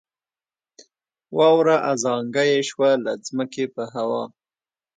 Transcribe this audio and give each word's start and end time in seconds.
واوره 1.37 1.75
ازانګه 1.91 2.43
یې 2.51 2.59
شوه 2.69 2.89
له 3.03 3.13
ځمکې 3.25 3.65
په 3.73 3.83
هوا 3.93 4.23